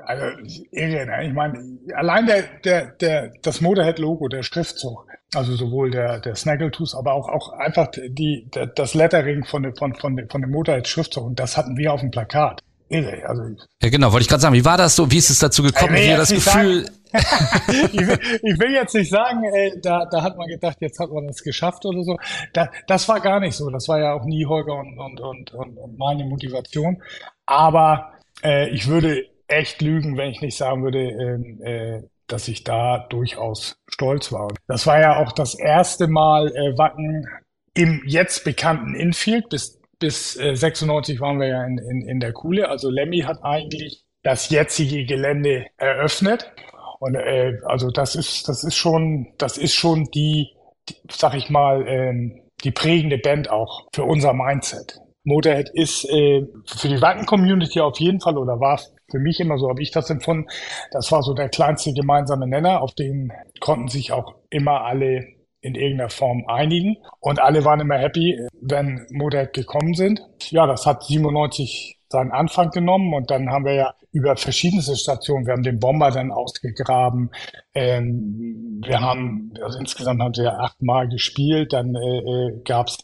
Also 0.05 0.25
irre, 0.71 1.07
ne? 1.07 1.27
ich 1.27 1.33
meine, 1.33 1.79
allein 1.97 2.27
der, 2.27 2.43
der, 2.65 2.87
der, 2.87 3.33
das 3.43 3.61
Motorhead-Logo, 3.61 4.29
der 4.29 4.43
Schriftzug, 4.43 5.06
also 5.35 5.57
sowohl 5.57 5.91
der, 5.91 6.21
der 6.21 6.35
Snaggletooth, 6.35 6.95
aber 6.95 7.13
auch, 7.15 7.29
auch 7.29 7.53
einfach 7.53 7.89
die, 7.91 8.49
der, 8.55 8.67
das 8.67 8.95
Lettering 8.95 9.45
von, 9.45 9.63
dem 9.63 9.75
von, 9.75 9.95
von, 9.95 10.29
von 10.31 10.41
dem 10.41 10.51
Motor 10.51 10.75
als 10.75 10.89
Schriftzug. 10.89 11.25
Und 11.25 11.41
das 11.41 11.57
hatten 11.57 11.77
wir 11.77 11.93
auf 11.93 12.01
dem 12.01 12.11
Plakat. 12.11 12.63
Also, 12.89 13.43
ja, 13.83 13.89
genau, 13.89 14.13
wollte 14.13 14.23
ich 14.23 14.29
gerade 14.29 14.43
sagen, 14.43 14.55
wie 14.55 14.65
war 14.65 14.79
das 14.79 14.95
so? 14.95 15.11
Wie 15.11 15.17
ist 15.17 15.29
es 15.29 15.41
dazu 15.41 15.65
gekommen? 15.65 15.97
Wie 15.97 16.09
das 16.09 16.31
Gefühl? 16.31 16.89
ich, 17.13 18.07
will, 18.07 18.19
ich, 18.43 18.59
will, 18.61 18.73
jetzt 18.73 18.95
nicht 18.95 19.11
sagen, 19.11 19.43
ey, 19.43 19.81
da, 19.81 20.05
da 20.05 20.23
hat 20.23 20.37
man 20.37 20.47
gedacht, 20.47 20.77
jetzt 20.81 21.01
hat 21.01 21.11
man 21.11 21.27
das 21.27 21.43
geschafft 21.43 21.85
oder 21.85 22.05
so. 22.05 22.17
Da, 22.53 22.71
das 22.87 23.09
war 23.09 23.21
gar 23.21 23.41
nicht 23.41 23.57
so. 23.57 23.71
Das 23.71 23.89
war 23.89 23.99
ja 23.99 24.13
auch 24.13 24.25
nie 24.25 24.47
Holger 24.47 24.75
und, 24.75 24.99
und, 24.99 25.21
und, 25.21 25.55
und, 25.55 25.79
und 25.79 25.99
meine 25.99 26.25
Motivation. 26.27 27.03
Aber 27.45 28.13
äh, 28.45 28.69
ich 28.71 28.87
würde 28.87 29.25
echt 29.49 29.83
lügen, 29.83 30.17
wenn 30.17 30.31
ich 30.31 30.41
nicht 30.41 30.57
sagen 30.57 30.85
würde, 30.85 31.01
ähm, 31.01 31.61
äh, 31.63 32.03
dass 32.27 32.49
ich 32.49 32.65
da 32.65 33.07
durchaus 33.09 33.77
stolz 33.89 34.33
war. 34.33 34.49
Das 34.67 34.87
war 34.87 35.01
ja 35.01 35.17
auch 35.19 35.33
das 35.33 35.59
erste 35.59 36.09
Mal 36.09 36.49
äh, 36.49 36.77
Wacken 36.77 37.27
im 37.75 38.03
jetzt 38.07 38.45
bekannten 38.45 38.95
Infield. 38.95 39.49
Bis, 39.49 39.81
bis 39.99 40.37
äh, 40.37 40.55
96 40.55 41.21
waren 41.21 41.39
wir 41.39 41.49
ja 41.49 41.65
in, 41.65 41.79
in, 41.79 42.09
in 42.09 42.21
der 42.21 42.33
Kuhle. 42.33 42.69
Also 42.69 42.91
Lemmy 42.91 43.21
hat 43.21 43.43
eigentlich 43.43 44.05
das 44.23 44.51
jetzige 44.51 45.05
Gelände 45.05 45.67
eröffnet. 45.77 46.53
Und 46.99 47.15
äh, 47.15 47.59
also 47.67 47.91
das 47.91 48.17
ist, 48.17 48.49
das 48.49 48.65
ist 48.65 48.77
schon, 48.77 49.29
das 49.39 49.59
ist 49.59 49.75
schon 49.75 50.05
die, 50.15 50.49
die 50.89 50.97
sag 51.11 51.35
ich 51.35 51.51
mal, 51.51 51.87
ähm, 51.87 52.41
die 52.65 52.71
prägende 52.71 53.19
Band 53.19 53.51
auch 53.51 53.89
für 53.95 54.05
unser 54.05 54.33
Mindset. 54.33 54.99
Motorhead 55.25 55.69
ist 55.75 56.05
äh, 56.09 56.47
für 56.67 56.89
die 56.89 57.01
Wacken-Community 57.01 57.81
auf 57.81 57.99
jeden 57.99 58.21
Fall 58.21 58.39
oder 58.39 58.59
war 58.61 58.81
für 59.11 59.19
mich 59.19 59.41
immer 59.41 59.59
so, 59.59 59.69
habe 59.69 59.83
ich 59.83 59.91
das 59.91 60.11
empfunden. 60.11 60.49
Das 60.91 61.11
war 61.13 61.23
so 61.23 61.35
der 61.35 61.49
kleinste 61.49 61.93
gemeinsame 61.93 62.47
Nenner, 62.47 62.83
auf 62.83 62.95
den 62.95 63.33
konnten 63.61 63.89
sich 63.89 64.13
auch 64.13 64.35
immer 64.51 64.83
alle 64.83 65.27
in 65.61 65.75
irgendeiner 65.75 66.11
Form 66.11 66.45
einigen. 66.47 66.97
Und 67.21 67.41
alle 67.41 67.65
waren 67.65 67.81
immer 67.81 67.99
happy, 67.99 68.39
wenn 68.61 69.07
Motorhead 69.11 69.53
gekommen 69.53 69.95
sind. 69.95 70.21
Ja, 70.51 70.67
das 70.67 70.87
hat 70.87 71.05
97 71.05 71.99
seinen 72.09 72.31
Anfang 72.31 72.71
genommen 72.71 73.15
und 73.15 73.31
dann 73.31 73.51
haben 73.51 73.65
wir 73.65 73.75
ja 73.75 73.95
über 74.13 74.37
verschiedenste 74.37 74.97
Stationen, 74.97 75.45
wir 75.45 75.53
haben 75.53 75.65
den 75.65 75.81
Bomber 75.81 76.11
dann 76.11 76.31
ausgegraben, 76.31 77.31
ähm, 77.75 78.81
wir 78.87 79.01
haben, 79.01 79.53
also 79.61 79.79
insgesamt 79.79 80.23
haben 80.23 80.37
wir 80.37 80.59
achtmal 80.61 81.09
gespielt, 81.09 81.73
dann 81.73 81.95
äh, 81.97 82.19
äh, 82.19 82.63
gab's 82.65 82.99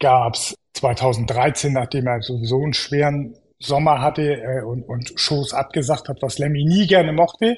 gab's 0.00 0.56
2013, 0.74 1.72
nachdem 1.72 2.08
er 2.08 2.20
sowieso 2.22 2.60
einen 2.60 2.74
schweren 2.74 3.36
Sommer 3.64 4.00
hatte 4.00 4.22
äh, 4.22 4.62
und, 4.62 4.82
und 4.82 5.12
Shows 5.16 5.54
abgesagt 5.54 6.08
hat, 6.08 6.18
was 6.20 6.38
Lemmy 6.38 6.64
nie 6.64 6.86
gerne 6.86 7.12
mochte, 7.12 7.56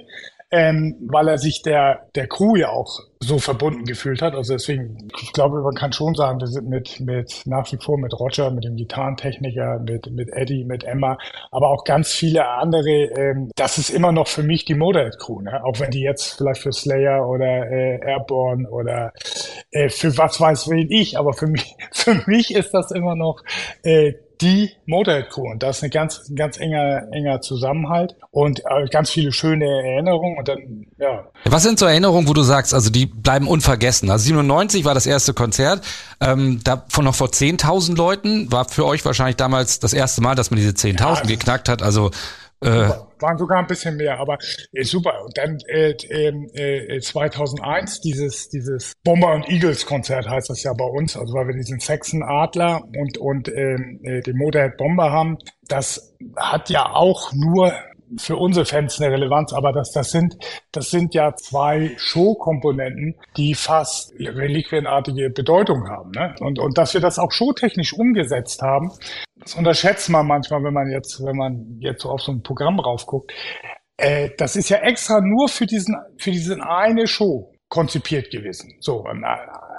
ähm, 0.51 0.97
weil 1.09 1.29
er 1.29 1.39
sich 1.39 1.63
der, 1.63 2.09
der 2.15 2.29
Crew 2.29 2.55
ja 2.55 2.69
auch 2.69 3.01
so 3.19 3.39
verbunden 3.39 3.85
gefühlt 3.85 4.23
hat. 4.23 4.35
Also 4.35 4.53
deswegen, 4.53 5.09
ich 5.21 5.33
glaube, 5.33 5.61
man 5.61 5.75
kann 5.75 5.93
schon 5.93 6.15
sagen, 6.15 6.39
wir 6.39 6.47
sind 6.47 6.69
mit, 6.69 7.01
mit 7.01 7.43
nach 7.47 7.71
wie 7.73 7.79
vor 7.79 7.99
mit 7.99 8.15
Roger, 8.19 8.51
mit 8.51 8.65
dem 8.65 8.77
Gitarrentechniker, 8.77 9.81
mit, 9.81 10.11
mit 10.13 10.29
Eddie, 10.33 10.65
mit 10.65 10.85
Emma, 10.85 11.19
aber 11.51 11.71
auch 11.71 11.85
ganz 11.85 12.13
viele 12.13 12.47
andere. 12.47 12.91
Ähm, 12.91 13.51
das 13.57 13.79
ist 13.79 13.91
immer 13.91 14.13
noch 14.13 14.29
für 14.29 14.45
mich 14.45 14.65
die 14.65 14.75
Motorhead 14.75 15.19
Crew, 15.19 15.41
ne? 15.41 15.65
auch 15.65 15.81
wenn 15.81 15.91
die 15.91 16.03
jetzt 16.03 16.37
vielleicht 16.37 16.63
für 16.63 16.73
Slayer 16.73 17.29
oder 17.29 17.69
äh, 17.71 17.99
Airborne 18.07 18.71
oder 18.71 19.13
äh, 19.73 19.89
für 19.89 20.17
was 20.17 20.41
weiß 20.41 20.69
will 20.69 20.87
ich, 20.91 21.19
aber 21.19 21.33
für 21.33 21.49
mich, 21.49 21.75
für 21.93 22.23
mich 22.27 22.55
ist 22.55 22.73
das 22.73 22.93
immer 22.93 23.17
noch 23.17 23.43
äh, 23.83 24.13
die 24.41 24.71
Motorhead 24.87 25.31
Crew. 25.31 25.51
Und 25.51 25.63
das 25.63 25.79
ist 25.79 25.83
eine 25.83 25.91
ganz, 25.91 26.31
ganz 26.35 26.59
enger, 26.59 27.09
enger 27.13 27.41
Zusammenhalt 27.41 28.17
und 28.31 28.61
äh, 28.61 28.87
ganz 28.91 29.11
viele 29.11 29.33
schöne 29.33 29.65
Erinnerungen. 29.65 30.39
Und 30.39 30.49
dann, 30.49 30.87
ja. 30.99 31.25
Was 31.45 31.63
sind 31.63 31.79
so 31.79 31.87
Erinnerungen, 31.87 32.29
wo 32.29 32.33
du 32.33 32.43
sagst, 32.43 32.75
also 32.75 32.91
die 32.91 33.07
bleiben 33.07 33.49
unvergessen? 33.49 34.11
Also 34.11 34.25
97 34.27 34.85
war 34.85 34.95
das 34.95 35.07
erste 35.07 35.35
Konzert, 35.35 35.85
ähm, 36.21 36.61
da 36.65 36.85
von 36.89 37.05
noch 37.05 37.15
vor 37.15 37.29
10.000 37.29 37.97
Leuten, 37.97 38.53
war 38.53 38.69
für 38.69 38.87
euch 38.87 39.05
wahrscheinlich 39.05 39.37
damals 39.37 39.81
das 39.81 39.93
erste 39.93 40.21
Mal, 40.21 40.35
dass 40.35 40.51
man 40.51 40.59
diese 40.59 40.73
10.000 40.73 41.01
ja, 41.01 41.21
geknackt 41.23 41.69
hat. 41.69 41.83
Also 41.83 42.11
äh, 42.61 42.91
waren 43.21 43.39
sogar 43.39 43.59
ein 43.59 43.67
bisschen 43.67 43.97
mehr, 43.97 44.19
aber 44.19 44.39
äh, 44.73 44.85
super. 44.85 45.23
Und 45.25 45.37
dann 45.37 45.59
äh, 45.69 45.91
äh, 45.91 47.01
2001 47.01 47.97
äh, 47.97 48.01
dieses 48.03 48.49
dieses 48.49 48.95
Bomber 49.05 49.35
und 49.35 49.49
Eagles 49.49 49.87
Konzert 49.87 50.29
heißt 50.29 50.51
das 50.51 50.63
ja 50.63 50.73
bei 50.73 50.85
uns, 50.85 51.17
also 51.17 51.35
weil 51.35 51.49
wir 51.49 51.55
diesen 51.55 51.81
Saxon 51.81 52.23
Adler 52.23 52.83
und 52.99 53.19
und 53.19 53.49
ähm, 53.49 54.01
äh, 54.05 54.21
den 54.21 54.37
Motorhead 54.37 54.77
Bomber 54.77 55.11
haben. 55.11 55.39
Das 55.69 56.15
hat 56.37 56.71
ja 56.71 56.93
auch 56.93 57.33
nur 57.33 57.73
für 58.17 58.37
unsere 58.37 58.67
Fans 58.67 59.01
eine 59.01 59.13
Relevanz, 59.13 59.53
aber 59.53 59.73
das, 59.73 59.93
das 59.93 60.11
sind, 60.11 60.37
das 60.73 60.91
sind 60.91 61.15
ja 61.15 61.35
zwei 61.35 61.93
Showkomponenten, 61.97 63.17
die 63.37 63.55
fast 63.55 64.13
reliquienartige 64.19 65.31
Bedeutung 65.31 65.89
haben. 65.89 66.11
Ne? 66.11 66.35
Und, 66.41 66.59
und 66.59 66.79
dass 66.79 66.95
wir 66.95 67.01
das 67.01 67.19
auch 67.19 67.33
showtechnisch 67.33 67.93
umgesetzt 67.93 68.63
haben, 68.63 68.93
das 69.37 69.55
unterschätzt 69.55 70.09
man 70.09 70.27
manchmal, 70.27 70.63
wenn 70.65 70.75
man 70.75 70.91
jetzt, 70.91 71.23
wenn 71.25 71.37
man 71.37 71.79
jetzt 71.81 72.03
so 72.03 72.11
auf 72.11 72.23
so 72.23 72.33
ein 72.33 72.43
Programm 72.43 72.81
raufguckt. 72.81 73.33
Äh, 73.97 74.31
das 74.39 74.57
ist 74.57 74.69
ja 74.69 74.79
extra 74.79 75.21
nur 75.21 75.49
für 75.49 75.67
diesen, 75.67 75.97
für 76.19 76.31
diesen 76.31 76.63
eine 76.63 77.07
Show 77.07 77.53
konzipiert 77.69 78.31
gewesen. 78.31 78.75
So, 78.81 79.05
äh, 79.07 79.23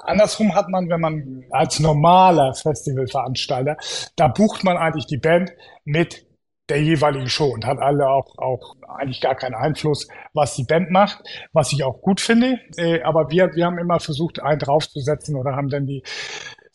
andersrum 0.04 0.54
hat 0.54 0.70
man, 0.70 0.90
wenn 0.90 1.02
man 1.02 1.44
als 1.52 1.80
normaler 1.80 2.54
Festivalveranstalter, 2.54 3.78
da 4.16 4.28
bucht 4.28 4.64
man 4.64 4.78
eigentlich 4.78 5.08
die 5.08 5.18
Band 5.18 5.52
mit 5.86 6.27
der 6.70 6.82
jeweiligen 6.82 7.30
Show 7.30 7.48
und 7.48 7.66
hat 7.66 7.80
alle 7.80 8.10
auch, 8.10 8.38
auch 8.38 8.76
eigentlich 8.88 9.22
gar 9.22 9.36
keinen 9.36 9.56
Einfluss, 9.56 10.08
was 10.34 10.56
die 10.56 10.64
Band 10.64 10.92
macht, 10.92 11.24
was 11.54 11.72
ich 11.72 11.84
auch 11.84 12.02
gut 12.02 12.20
finde. 12.22 12.60
Äh, 12.78 13.02
aber 13.04 13.30
wir, 13.30 13.56
wir 13.56 13.66
haben 13.66 13.78
immer 13.78 14.00
versucht, 14.00 14.42
einen 14.42 14.60
draufzusetzen 14.60 15.36
oder 15.36 15.56
haben 15.56 15.70
dann 15.70 15.86
die 15.86 16.04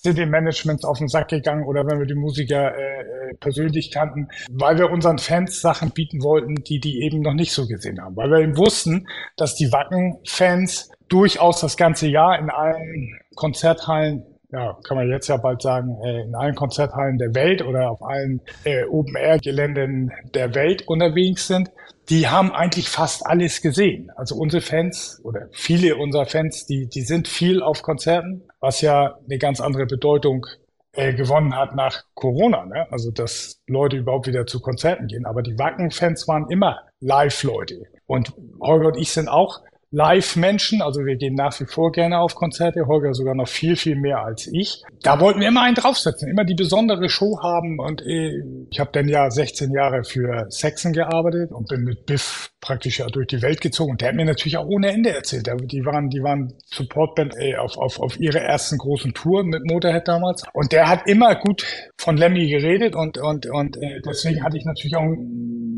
sind 0.03 0.19
den 0.19 0.31
Managements 0.31 0.85
auf 0.85 0.99
den 0.99 1.07
Sack 1.07 1.29
gegangen 1.29 1.65
oder 1.65 1.87
wenn 1.87 2.01
wir 2.01 2.07
die 2.07 2.17
Musiker 2.17 2.75
äh, 2.77 2.81
äh, 2.81 3.35
persönlich 3.39 3.93
kannten, 3.93 4.29
weil 4.51 4.77
wir 4.77 4.91
unseren 4.91 5.19
Fans 5.19 5.61
Sachen 5.61 5.93
bieten 5.93 6.23
wollten, 6.23 6.57
die 6.57 6.81
die 6.81 7.03
eben 7.03 7.21
noch 7.21 7.35
nicht 7.35 7.53
so 7.53 7.69
gesehen 7.69 8.03
haben. 8.03 8.17
Weil 8.17 8.31
wir 8.31 8.39
eben 8.41 8.57
wussten, 8.57 9.07
dass 9.37 9.55
die 9.55 9.71
Wacken-Fans 9.71 10.91
durchaus 11.09 11.61
das 11.61 11.77
ganze 11.77 12.09
Jahr 12.09 12.37
in 12.39 12.51
allen 12.51 13.21
Konzerthallen 13.37 14.25
ja, 14.53 14.79
kann 14.85 14.99
man 14.99 15.09
jetzt 15.09 15.29
ja 15.29 15.39
bald 15.39 15.63
sagen, 15.63 15.97
äh, 16.05 16.23
in 16.23 16.35
allen 16.35 16.55
Konzerthallen 16.55 17.17
der 17.17 17.35
Welt 17.35 17.63
oder 17.63 17.91
auf 17.91 18.03
allen 18.03 18.43
äh, 18.65 18.85
Open-Air-Geländen 18.85 20.13
der 20.35 20.55
Welt 20.55 20.87
unterwegs 20.87 21.47
sind, 21.47 21.71
die 22.11 22.29
haben 22.29 22.53
eigentlich 22.53 22.91
fast 22.91 23.27
alles 23.27 23.63
gesehen. 23.63 24.11
Also 24.15 24.37
unsere 24.37 24.61
Fans 24.61 25.21
oder 25.25 25.49
viele 25.53 25.97
unserer 25.97 26.27
Fans, 26.27 26.67
die, 26.67 26.87
die 26.87 27.01
sind 27.01 27.29
viel 27.29 27.63
auf 27.63 27.83
Konzerten, 27.83 28.43
was 28.61 28.83
ja 28.83 29.19
eine 29.25 29.39
ganz 29.39 29.61
andere 29.61 29.87
Bedeutung 29.87 30.47
äh, 30.93 31.15
gewonnen 31.15 31.57
hat 31.57 31.75
nach 31.75 32.05
Corona. 32.15 32.67
Ne? 32.67 32.87
Also 32.91 33.11
dass 33.11 33.63
Leute 33.67 33.97
überhaupt 33.97 34.27
wieder 34.27 34.47
zu 34.47 34.61
Konzerten 34.61 35.07
gehen. 35.07 35.25
Aber 35.25 35.43
die 35.43 35.59
Wacken-Fans 35.59 36.29
waren 36.29 36.51
immer 36.51 36.81
Live-Leute. 37.01 37.85
Und 38.07 38.35
Holger 38.61 38.89
und 38.89 38.99
ich 38.99 39.13
sind 39.13 39.29
auch 39.29 39.63
Live-Menschen, 39.93 40.81
also 40.81 41.05
wir 41.05 41.17
gehen 41.17 41.35
nach 41.35 41.61
wie 41.61 41.67
vor 41.67 41.93
gerne 41.93 42.19
auf 42.19 42.35
Konzerte, 42.35 42.87
Holger 42.87 43.13
sogar 43.13 43.35
noch 43.35 43.47
viel, 43.47 43.77
viel 43.77 43.95
mehr 43.95 44.25
als 44.25 44.47
ich. 44.51 44.83
Da 45.03 45.21
wollten 45.21 45.41
wir 45.41 45.49
immer 45.49 45.63
einen 45.63 45.75
draufsetzen, 45.75 46.31
immer 46.31 46.45
die 46.45 46.55
besondere 46.55 47.11
Show 47.11 47.39
haben 47.43 47.79
und 47.79 48.01
äh, 48.01 48.43
ich 48.71 48.81
habe 48.81 48.91
dann 48.95 49.07
ja 49.07 49.31
16 49.31 49.71
Jahre 49.71 50.03
für 50.05 50.47
Saxon 50.49 50.95
gearbeitet 50.95 51.53
und 51.53 51.69
bin 51.69 51.83
mit 51.83 52.07
Biff 52.07 52.51
praktisch 52.63 53.01
ja 53.01 53.07
durch 53.09 53.27
die 53.27 53.43
Welt 53.43 53.61
gezogen 53.61 53.93
und 53.93 54.01
der 54.01 54.09
hat 54.09 54.17
mir 54.17 54.25
natürlich 54.25 54.57
auch 54.57 54.67
ohne 54.67 54.91
Ende 54.91 55.11
erzählt. 55.11 55.47
Die 55.47 55.85
waren, 55.85 56.09
die 56.09 56.23
waren 56.23 56.55
Supportband 56.65 57.37
ey, 57.37 57.57
auf, 57.57 57.77
auf, 57.77 58.01
auf 58.01 58.19
ihre 58.19 58.41
ersten 58.41 58.79
großen 58.79 59.13
Touren 59.13 59.49
mit 59.49 59.71
Motorhead 59.71 60.09
damals 60.09 60.43
und 60.55 60.73
der 60.73 60.89
hat 60.89 61.07
immer 61.07 61.35
gut 61.35 61.67
von 61.99 62.17
Lemmy 62.17 62.49
geredet 62.49 62.97
und, 62.97 63.19
und, 63.19 63.47
und 63.47 63.77
äh, 63.77 64.01
deswegen 64.07 64.43
hatte 64.43 64.57
ich 64.57 64.65
natürlich 64.65 64.97
auch 64.97 65.03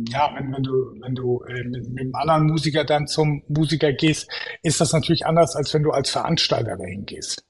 ja, 0.09 0.33
wenn, 0.37 0.53
wenn 0.53 0.63
du, 0.63 0.73
wenn 1.01 1.15
du 1.15 1.43
äh, 1.45 1.65
mit, 1.65 1.89
mit 1.89 2.01
einem 2.01 2.15
anderen 2.15 2.47
Musiker 2.47 2.85
dann 2.85 3.07
zum 3.07 3.43
Musiker 3.49 3.93
gehst, 3.93 4.31
ist 4.63 4.81
das 4.81 4.93
natürlich 4.93 5.27
anders, 5.27 5.57
als 5.57 5.73
wenn 5.75 5.83
du 5.83 5.91
als 5.91 6.11
Veranstalter 6.11 6.77
dahin 6.77 7.05
gehst. 7.07 7.45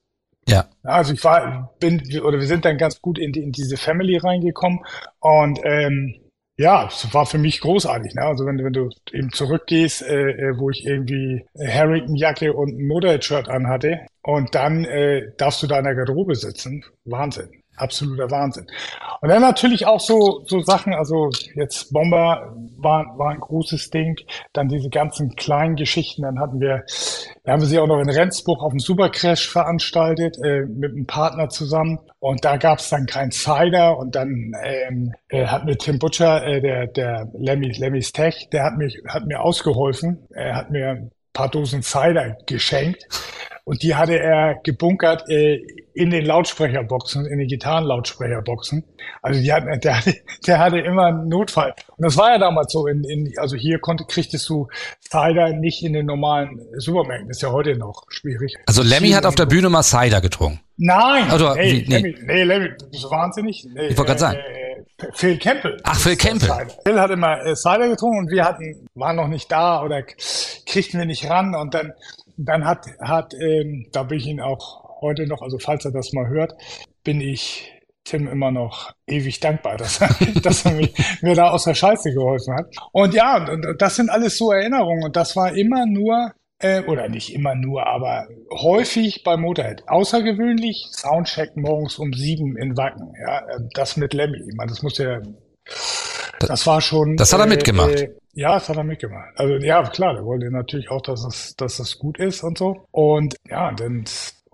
Ja. 0.46 0.68
Also 0.82 1.14
ich 1.14 1.25
war, 1.25 1.75
bin, 1.80 2.02
oder 2.23 2.38
wir 2.38 2.46
sind 2.46 2.64
dann 2.64 2.76
ganz 2.76 3.00
gut 3.00 3.18
in, 3.18 3.32
die, 3.32 3.42
in 3.42 3.52
diese 3.52 3.76
Family 3.76 4.18
reingekommen 4.18 4.80
und 5.20 5.58
ähm, 5.64 6.20
ja, 6.56 6.87
es 6.87 7.12
war 7.12 7.26
für 7.26 7.38
mich 7.38 7.61
großartig. 7.61 8.14
Ne? 8.14 8.23
Also 8.23 8.46
wenn, 8.46 8.62
wenn 8.62 8.73
du 8.73 8.88
eben 9.12 9.32
zurückgehst, 9.32 10.02
äh, 10.02 10.30
äh 10.30 10.58
wo 10.58 10.70
ich 10.70 10.87
irgendwie 10.87 11.44
Harrington-Jacke 11.58 12.52
und 12.52 12.78
ein 12.78 12.87
Motorhead-Shirt 12.87 13.49
anhatte 13.49 14.06
und 14.23 14.54
dann 14.54 14.84
äh, 14.84 15.32
darfst 15.37 15.62
du 15.62 15.66
da 15.66 15.78
in 15.78 15.84
der 15.84 15.96
Garderobe 15.96 16.37
sitzen. 16.37 16.84
Wahnsinn 17.04 17.63
absoluter 17.76 18.31
Wahnsinn. 18.31 18.66
Und 19.21 19.28
dann 19.28 19.43
natürlich 19.43 19.87
auch 19.87 20.00
so, 20.00 20.43
so 20.47 20.61
Sachen, 20.61 20.95
also 20.95 21.31
jetzt 21.54 21.93
Bomber 21.93 22.54
war, 22.76 23.19
war 23.19 23.31
ein 23.31 23.40
großes 23.40 23.90
Ding, 23.90 24.16
dann 24.52 24.69
diese 24.69 24.90
ganzen 24.90 25.35
kleinen 25.35 25.76
Geschichten, 25.76 26.23
dann 26.23 26.38
hatten 26.38 26.61
wir, 26.61 26.85
da 27.45 27.52
haben 27.52 27.61
wir 27.61 27.66
sie 27.66 27.78
auch 27.78 27.87
noch 27.87 28.00
in 28.00 28.11
Rendsburg 28.11 28.62
auf 28.62 28.73
dem 28.73 28.81
Supercrash 28.81 29.49
veranstaltet, 29.49 30.37
äh, 30.43 30.66
mit 30.66 30.93
einem 30.93 31.07
Partner 31.07 31.49
zusammen 31.49 31.99
und 32.19 32.45
da 32.45 32.57
gab 32.57 32.78
es 32.78 32.88
dann 32.90 33.07
kein 33.07 33.31
Cider 33.31 33.99
und 33.99 34.14
dann 34.14 34.52
ähm, 34.62 35.14
äh, 35.28 35.47
hat 35.47 35.64
mir 35.64 35.76
Tim 35.76 35.99
Butcher, 35.99 36.47
äh, 36.47 36.61
der, 36.61 36.87
der 36.87 37.28
Lemmy, 37.35 37.73
Lemmys 37.73 38.12
Tech, 38.12 38.49
der 38.52 38.64
hat 38.64 38.76
mich, 38.76 39.02
hat 39.09 39.26
mir 39.26 39.40
ausgeholfen, 39.40 40.26
er 40.31 40.57
hat 40.57 40.71
mir 40.71 41.11
paar 41.34 41.50
Dosen 41.50 41.82
Cider 41.82 42.38
geschenkt 42.46 43.06
und 43.64 43.82
die 43.82 43.94
hatte 43.94 44.18
er 44.18 44.60
gebunkert 44.62 45.28
äh, 45.30 45.62
in 45.94 46.10
den 46.10 46.26
Lautsprecherboxen, 46.26 47.24
in 47.24 47.38
den 47.38 47.48
Gitarrenlautsprecherboxen. 47.48 48.84
Also 49.22 49.40
die 49.40 49.50
hatten, 49.52 49.80
der, 49.80 49.98
hatte, 49.98 50.14
der 50.46 50.58
hatte 50.58 50.78
immer 50.80 51.06
einen 51.06 51.28
Notfall. 51.28 51.74
Und 51.96 52.04
das 52.04 52.16
war 52.18 52.32
ja 52.32 52.38
damals 52.38 52.72
so. 52.72 52.86
In, 52.86 53.04
in, 53.04 53.32
also 53.38 53.56
hier 53.56 53.78
konnte, 53.78 54.04
kriegtest 54.04 54.46
du 54.50 54.68
Cider 55.00 55.54
nicht 55.54 55.82
in 55.82 55.94
den 55.94 56.04
normalen 56.04 56.60
Supermärkten. 56.76 57.30
ist 57.30 57.40
ja 57.40 57.52
heute 57.52 57.76
noch 57.76 58.04
schwierig. 58.08 58.54
Also 58.66 58.82
Lemmy 58.82 59.10
hat 59.10 59.24
auf 59.24 59.34
der 59.34 59.46
Bühne 59.46 59.70
mal 59.70 59.82
Cider 59.82 60.20
getrunken. 60.20 60.60
Nein, 60.76 61.30
also, 61.30 61.54
nee, 61.54 61.84
nee. 61.88 61.96
Lemmy, 61.96 62.16
nee, 62.22 62.42
Lemmy, 62.42 62.68
bist 62.90 63.04
du 63.04 63.10
wahnsinnig? 63.10 63.66
Nee, 63.72 63.86
ich 63.86 63.96
wollte 63.96 64.10
gerade 64.10 64.20
sagen. 64.20 64.38
Äh, 64.38 64.63
Phil 65.14 65.38
Campbell. 65.38 65.80
Ach, 65.82 65.98
Phil 65.98 66.16
Campbell. 66.16 66.68
Phil 66.84 67.00
hat 67.00 67.10
immer 67.10 67.44
äh, 67.44 67.56
Cider 67.56 67.88
getrunken 67.88 68.18
und 68.18 68.30
wir 68.30 68.44
hatten, 68.44 68.86
waren 68.94 69.16
noch 69.16 69.28
nicht 69.28 69.50
da 69.50 69.82
oder 69.82 70.02
kriegten 70.02 70.98
wir 70.98 71.06
nicht 71.06 71.28
ran 71.28 71.54
und 71.54 71.74
dann 71.74 71.92
dann 72.36 72.64
hat, 72.64 72.86
hat 73.00 73.34
ähm, 73.34 73.86
da 73.92 74.02
bin 74.02 74.18
ich 74.18 74.26
ihn 74.26 74.40
auch 74.40 75.00
heute 75.00 75.26
noch, 75.26 75.42
also 75.42 75.58
falls 75.58 75.84
er 75.84 75.92
das 75.92 76.12
mal 76.12 76.28
hört, 76.28 76.54
bin 77.02 77.20
ich 77.20 77.70
Tim 78.04 78.28
immer 78.28 78.50
noch 78.50 78.92
ewig 79.06 79.40
dankbar, 79.40 79.76
dass 79.78 80.00
er, 80.00 80.08
dass 80.42 80.64
er 80.64 80.72
mich, 80.72 80.92
mir 81.22 81.34
da 81.34 81.50
aus 81.50 81.64
der 81.64 81.74
Scheiße 81.74 82.12
geholfen 82.12 82.54
hat. 82.54 82.66
Und 82.92 83.14
ja, 83.14 83.36
und, 83.36 83.66
und 83.66 83.80
das 83.80 83.96
sind 83.96 84.10
alles 84.10 84.36
so 84.36 84.52
Erinnerungen. 84.52 85.04
Und 85.04 85.16
das 85.16 85.36
war 85.36 85.54
immer 85.54 85.86
nur, 85.86 86.32
äh, 86.58 86.82
oder 86.82 87.08
nicht 87.08 87.34
immer 87.34 87.54
nur, 87.54 87.87
aber 87.87 88.28
häufig 88.50 89.23
bei 89.25 89.37
Motorhead. 89.37 89.82
Außergewöhnlich 89.87 90.87
Soundcheck 90.92 91.56
morgens 91.56 91.99
um 91.99 92.12
sieben 92.12 92.56
in 92.56 92.76
Wacken. 92.76 93.12
Ja, 93.20 93.42
das 93.75 93.96
mit 93.96 94.14
Lemmy. 94.14 94.38
Ich 94.49 94.54
meine, 94.54 94.70
das 94.70 94.82
muss 94.82 94.99
ja 94.99 95.20
Das 96.40 96.66
war 96.66 96.80
schon. 96.80 97.16
Das 97.16 97.32
hat 97.32 97.40
er 97.40 97.46
mitgemacht. 97.46 98.00
Äh, 98.00 98.14
ja, 98.34 98.54
das 98.54 98.68
hat 98.68 98.76
er 98.76 98.84
mitgemacht. 98.84 99.30
Also 99.37 99.54
ja, 99.64 99.82
klar, 99.82 100.14
der 100.14 100.25
wollte 100.25 100.50
natürlich 100.50 100.90
auch, 100.90 101.02
dass 101.02 101.25
es, 101.25 101.54
dass 101.56 101.78
es 101.78 101.99
gut 101.99 102.18
ist 102.18 102.42
und 102.42 102.58
so. 102.58 102.87
Und 102.90 103.37
ja, 103.49 103.73
dann 103.73 104.04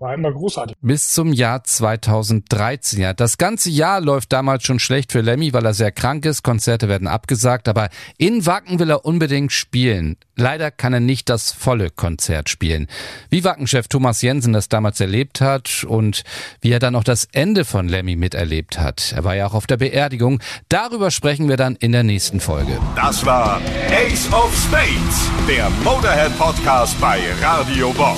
war 0.01 0.13
immer 0.13 0.31
großartig. 0.31 0.75
Bis 0.81 1.13
zum 1.13 1.31
Jahr 1.31 1.63
2013. 1.63 2.99
Ja, 2.99 3.13
das 3.13 3.37
ganze 3.37 3.69
Jahr 3.69 4.01
läuft 4.01 4.33
damals 4.33 4.63
schon 4.63 4.79
schlecht 4.79 5.11
für 5.11 5.21
Lemmy, 5.21 5.53
weil 5.53 5.65
er 5.65 5.73
sehr 5.73 5.91
krank 5.91 6.25
ist. 6.25 6.43
Konzerte 6.43 6.89
werden 6.89 7.07
abgesagt, 7.07 7.67
aber 7.69 7.89
in 8.17 8.45
Wacken 8.45 8.79
will 8.79 8.89
er 8.89 9.05
unbedingt 9.05 9.51
spielen. 9.51 10.17
Leider 10.35 10.71
kann 10.71 10.93
er 10.93 10.99
nicht 10.99 11.29
das 11.29 11.51
volle 11.51 11.91
Konzert 11.91 12.49
spielen. 12.49 12.87
Wie 13.29 13.43
Wackenchef 13.43 13.87
Thomas 13.87 14.21
Jensen 14.23 14.53
das 14.53 14.69
damals 14.69 14.99
erlebt 14.99 15.39
hat 15.39 15.83
und 15.83 16.23
wie 16.61 16.71
er 16.71 16.79
dann 16.79 16.95
auch 16.95 17.03
das 17.03 17.27
Ende 17.31 17.63
von 17.63 17.87
Lemmy 17.87 18.15
miterlebt 18.15 18.79
hat. 18.79 19.13
Er 19.15 19.23
war 19.23 19.35
ja 19.35 19.45
auch 19.45 19.53
auf 19.53 19.67
der 19.67 19.77
Beerdigung. 19.77 20.41
Darüber 20.67 21.11
sprechen 21.11 21.47
wir 21.47 21.57
dann 21.57 21.75
in 21.75 21.91
der 21.91 22.03
nächsten 22.03 22.39
Folge. 22.39 22.79
Das 22.95 23.23
war 23.25 23.61
Ace 23.91 24.31
of 24.33 24.51
Spades, 24.57 25.29
der 25.47 25.69
Motorhead 25.83 26.35
Podcast 26.39 26.99
bei 26.99 27.19
Radio 27.41 27.91
Bob. 27.93 28.17